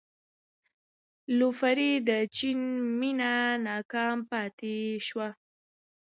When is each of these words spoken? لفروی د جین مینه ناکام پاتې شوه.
لفروی 1.37 1.91
د 2.07 2.09
جین 2.35 2.61
مینه 2.99 3.31
ناکام 3.67 4.17
پاتې 4.31 4.75
شوه. 5.07 5.27